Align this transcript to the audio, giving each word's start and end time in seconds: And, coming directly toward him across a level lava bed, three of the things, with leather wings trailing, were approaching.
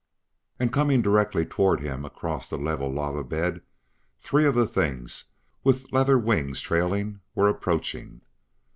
And, 0.59 0.73
coming 0.73 1.03
directly 1.03 1.45
toward 1.45 1.79
him 1.79 2.05
across 2.05 2.49
a 2.51 2.57
level 2.57 2.91
lava 2.91 3.23
bed, 3.23 3.61
three 4.19 4.47
of 4.47 4.55
the 4.55 4.65
things, 4.65 5.25
with 5.63 5.91
leather 5.93 6.17
wings 6.17 6.59
trailing, 6.59 7.19
were 7.35 7.47
approaching. 7.47 8.21